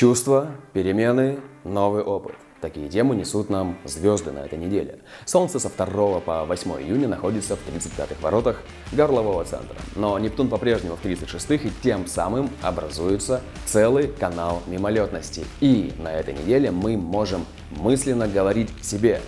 [0.00, 2.34] Чувства, перемены, новый опыт.
[2.62, 5.00] Такие темы несут нам звезды на этой неделе.
[5.26, 9.76] Солнце со 2 по 8 июня находится в 35-х воротах горлового центра.
[9.96, 15.44] Но Нептун по-прежнему в 36-х и тем самым образуется целый канал мимолетности.
[15.60, 19.20] И на этой неделе мы можем мысленно говорить себе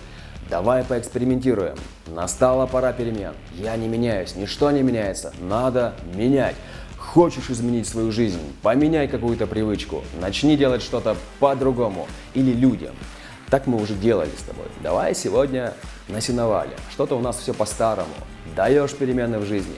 [0.52, 1.76] Давай поэкспериментируем.
[2.06, 3.32] Настала пора перемен.
[3.54, 5.32] Я не меняюсь, ничто не меняется.
[5.40, 6.56] Надо менять.
[7.12, 8.40] Хочешь изменить свою жизнь?
[8.62, 10.02] Поменяй какую-то привычку.
[10.18, 12.08] Начни делать что-то по-другому.
[12.32, 12.94] Или людям.
[13.50, 14.64] Так мы уже делали с тобой.
[14.82, 15.74] Давай сегодня
[16.08, 16.70] на сеновале.
[16.90, 18.14] Что-то у нас все по-старому.
[18.56, 19.76] Даешь перемены в жизни.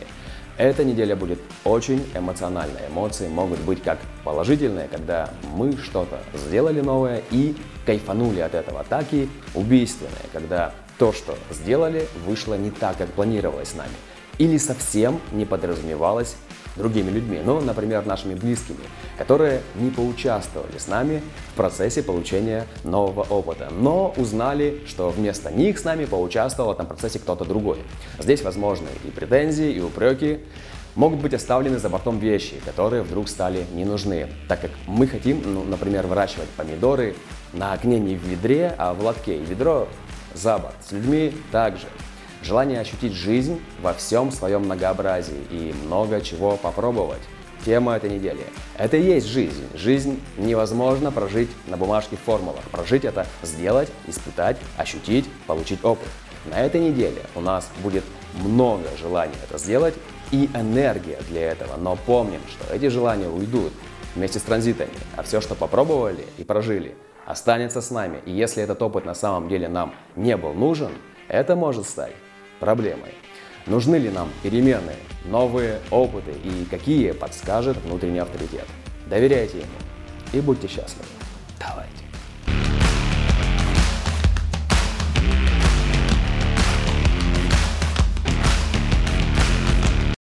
[0.59, 2.83] Эта неделя будет очень эмоциональной.
[2.89, 9.07] Эмоции могут быть как положительные, когда мы что-то сделали новое и кайфанули от этого, так
[9.11, 13.91] и убийственные, когда то, что сделали, вышло не так, как планировалось нами.
[14.39, 16.37] Или совсем не подразумевалось
[16.77, 18.81] другими людьми, ну, например, нашими близкими,
[19.19, 25.79] которые не поучаствовали с нами в процессе получения нового опыта, но узнали, что вместо них
[25.79, 27.79] с нами поучаствовал в этом процессе кто-то другой.
[28.19, 30.41] Здесь возможны и претензии, и упреки,
[30.95, 35.43] могут быть оставлены за бортом вещи, которые вдруг стали не нужны, так как мы хотим,
[35.45, 37.15] ну, например, выращивать помидоры
[37.53, 39.89] на окне не в ведре, а в лотке, и ведро
[40.35, 40.75] за борт.
[40.87, 41.87] С людьми также
[42.45, 47.23] желание ощутить жизнь во всем своем многообразии и много чего попробовать.
[47.65, 48.45] Тема этой недели.
[48.77, 49.65] Это и есть жизнь.
[49.75, 52.63] Жизнь невозможно прожить на бумажке формулах.
[52.71, 56.09] Прожить это сделать, испытать, ощутить, получить опыт.
[56.45, 59.95] На этой неделе у нас будет много желаний это сделать
[60.31, 61.77] и энергия для этого.
[61.79, 63.73] Но помним, что эти желания уйдут
[64.15, 68.21] вместе с транзитами, а все, что попробовали и прожили, останется с нами.
[68.27, 70.93] И если этот опыт на самом деле нам не был нужен,
[71.29, 72.13] это может стать
[72.61, 73.15] проблемой.
[73.67, 74.93] Нужны ли нам перемены,
[75.25, 78.67] новые опыты и какие подскажет внутренний авторитет?
[79.07, 79.69] Доверяйте ему
[80.33, 81.24] и будьте счастливы.